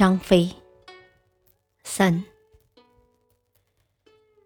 [0.00, 0.48] 张飞
[1.84, 2.24] 三，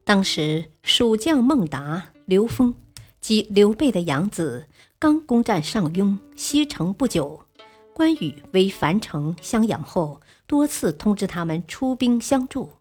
[0.02, 2.74] 当时蜀将孟达、刘封
[3.20, 4.66] 及刘备的养子
[4.98, 7.44] 刚攻占上庸西城不久，
[7.92, 12.72] 关羽为樊城襄阳后，多次通知他们出兵相助，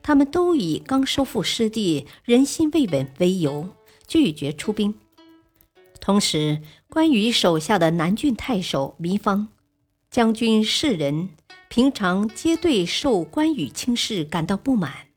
[0.00, 3.70] 他们都以刚收复失地、人心未稳为由
[4.06, 4.94] 拒绝出兵。
[6.00, 9.48] 同时，关羽手下的南郡太守糜芳、
[10.08, 11.30] 将军士人。
[11.74, 15.08] 平常皆对受关羽轻视感到不满。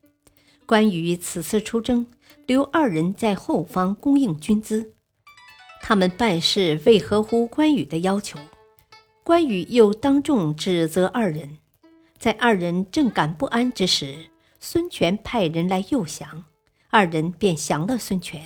[0.66, 2.08] 关羽此次出征，
[2.48, 4.95] 留二人在后方供应军资，
[5.84, 8.40] 他们办事未合乎关羽的要求。
[9.23, 11.59] 关羽又当众指责二人，
[12.17, 16.45] 在二人正感不安之时，孙权派人来诱降，
[16.89, 18.42] 二人便降了孙权。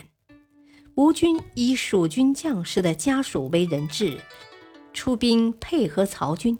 [0.95, 4.19] 吴军以蜀军将士的家属为人质，
[4.91, 6.59] 出兵配合曹军。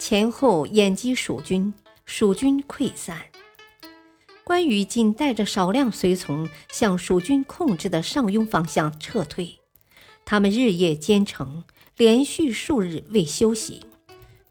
[0.00, 1.74] 前后掩击蜀军，
[2.06, 3.20] 蜀军溃散。
[4.42, 9.60] 关羽仅带着少量随从向蜀军控制的上庸方向撤退，
[10.24, 11.64] 他们日夜兼程，
[11.98, 13.84] 连续数日未休息，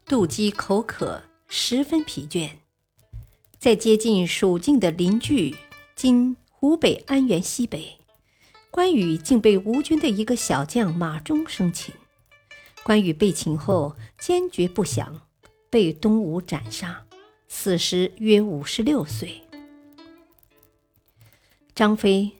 [0.06, 2.50] 肚饥口渴，十分疲倦。
[3.58, 5.56] 在接近蜀境的邻居
[5.96, 7.98] 今湖北安源西北，
[8.70, 11.92] 关羽竟被吴军的一个小将马忠生擒。
[12.84, 15.22] 关羽被擒后，坚决不降。
[15.70, 17.06] 被东吴斩杀，
[17.46, 19.40] 死时约五十六岁。
[21.74, 22.32] 张飞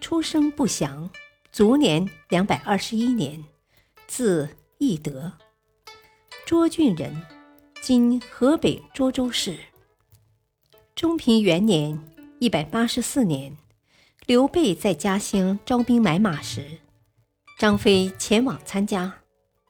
[0.00, 1.10] 出生不详，
[1.50, 3.42] 卒年两百二十一年，
[4.06, 5.32] 字翼德，
[6.46, 7.22] 涿郡人，
[7.80, 9.56] 今河北涿州市。
[10.94, 11.98] 中平元年
[12.38, 13.56] （一百八十四年），
[14.26, 16.78] 刘备在家乡招兵买马时，
[17.58, 19.23] 张飞前往参加。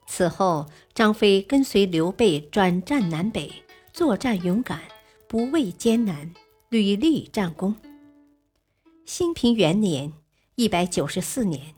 [0.07, 3.51] 此后，张飞跟随刘备转战南北，
[3.91, 4.81] 作战勇敢，
[5.27, 6.31] 不畏艰难，
[6.69, 7.75] 屡立战功。
[9.05, 10.13] 兴平元年
[10.55, 11.73] （一百九十四年），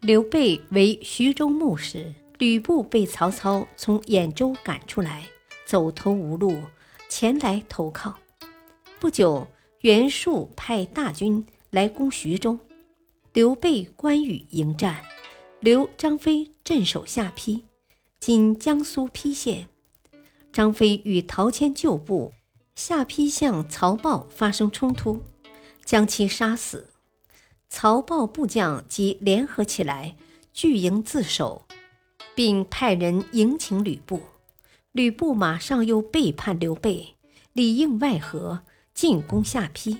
[0.00, 5.24] 刘备为徐州牧时，吕布被曹操从兖州赶出来，
[5.66, 6.58] 走投无路，
[7.08, 8.18] 前来投靠。
[9.00, 9.46] 不久，
[9.80, 12.58] 袁术派大军来攻徐州，
[13.32, 15.02] 刘备、关羽迎战。
[15.60, 17.62] 刘张飞镇守下邳，
[18.18, 19.68] 今江苏邳县。
[20.50, 22.32] 张飞与陶谦旧部
[22.74, 25.22] 下邳相曹豹发生冲突，
[25.84, 26.88] 将其杀死。
[27.68, 30.16] 曹豹部将即联合起来
[30.54, 31.66] 拒营自守，
[32.34, 34.22] 并派人迎请吕布。
[34.92, 37.16] 吕布马上又背叛刘备，
[37.52, 38.62] 里应外合
[38.94, 39.98] 进攻下邳。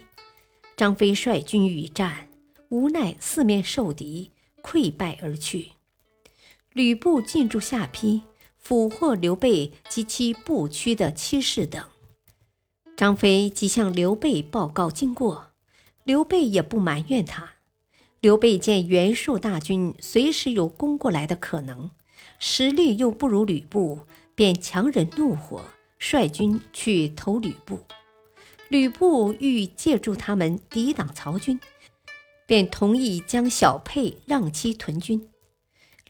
[0.79, 2.29] 张飞率军与战，
[2.71, 4.31] 无奈四面受敌。
[4.63, 5.73] 溃败而去。
[6.75, 8.23] 吕布进驻下邳，
[8.59, 11.85] 俘获刘备及其部区的妻室等。
[12.97, 15.53] 张飞即向刘备报告经过，
[16.03, 17.53] 刘备也不埋怨他。
[18.19, 21.93] 刘备见袁术大军随时有攻过来的可能，
[22.41, 24.01] 实力又不如吕布，
[24.35, 25.63] 便强忍怒火，
[25.97, 27.79] 率军去投吕布。
[28.69, 31.61] 吕布欲借助他们抵挡曹军。
[32.47, 35.31] 便同意将小沛让其屯军。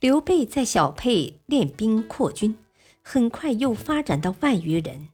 [0.00, 2.56] 刘备在小沛练兵扩军，
[3.02, 5.08] 很快又发展到万余人。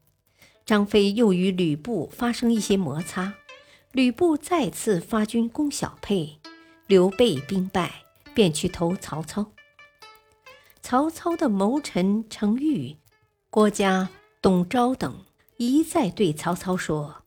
[0.67, 3.35] 张飞又与吕布发生一些摩擦，
[3.93, 6.39] 吕布再次发军攻小沛，
[6.87, 8.03] 刘备兵败，
[8.35, 9.53] 便去投曹操。
[10.83, 12.97] 曹操的谋臣程昱、
[13.51, 14.09] 郭嘉、
[14.41, 15.25] 董昭等
[15.57, 17.22] 一再对曹操说。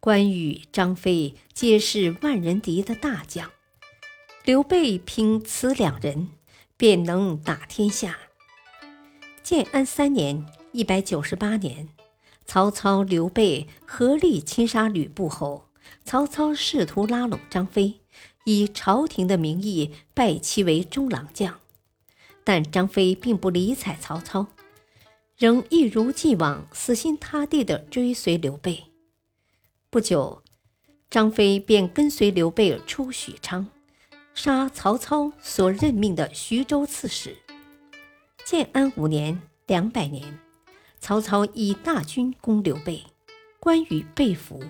[0.00, 3.50] 关羽、张飞皆是万人敌的大将，
[4.44, 6.30] 刘备凭此两人
[6.82, 8.18] 便能打天下。
[9.44, 10.44] 建安三年
[10.74, 11.88] （一百九十八年），
[12.44, 15.68] 曹操、刘备合力侵杀吕布后，
[16.04, 18.00] 曹操试图拉拢张飞，
[18.46, 21.60] 以朝廷的名义拜其为中郎将，
[22.42, 24.48] 但张飞并不理睬曹操，
[25.36, 28.86] 仍一如既往死心塌地地追随刘备。
[29.88, 30.42] 不久，
[31.08, 33.68] 张飞便跟随刘备出许昌，
[34.34, 37.36] 杀曹操所任命的徐州刺史。
[38.44, 40.38] 建安五年（两百年），
[40.98, 43.04] 曹操以大军攻刘备，
[43.60, 44.62] 关羽被俘，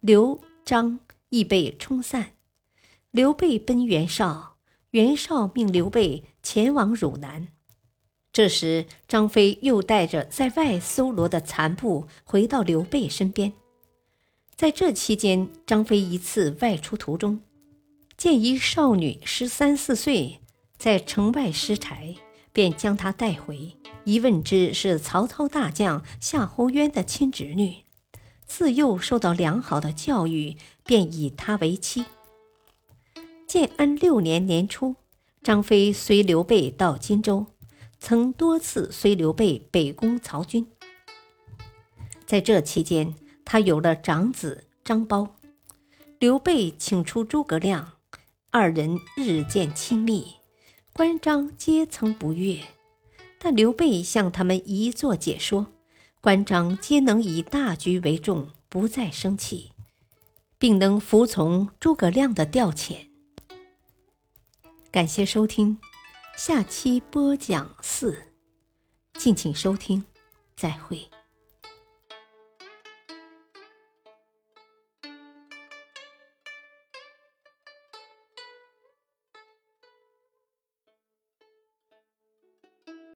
[0.00, 0.98] 刘璋
[1.28, 2.32] 亦被冲散。
[3.10, 4.56] 刘备奔袁绍，
[4.90, 7.48] 袁绍命刘备前往汝南。
[8.32, 13.52] 这时，张飞又带着在外搜罗的残部回到刘备身边。
[14.54, 17.40] 在这期间，张飞一次外出途中，
[18.16, 20.40] 见一少女十三四岁，
[20.78, 22.14] 在城外拾柴，
[22.50, 23.76] 便将她带回。
[24.04, 27.84] 一问之是曹操大将夏侯渊的亲侄女，
[28.46, 32.06] 自幼受到良好的教育，便以她为妻。
[33.46, 34.96] 建安六年年初，
[35.42, 37.46] 张飞随刘备到荆州，
[37.98, 40.66] 曾多次随刘备北攻曹军。
[42.24, 43.14] 在这期间，
[43.44, 45.28] 他有了长子张苞。
[46.18, 47.92] 刘备请出诸葛亮，
[48.50, 50.36] 二人日渐亲密，
[50.92, 52.62] 关张皆曾不悦。
[53.38, 55.66] 但刘备向他们一作解说，
[56.20, 59.72] 关张皆能以大局为重，不再生气，
[60.58, 63.08] 并能服从诸葛亮的调遣。
[64.90, 65.78] 感谢收听，
[66.36, 68.32] 下期播讲四，
[69.14, 70.04] 敬请收听，
[70.56, 71.08] 再会。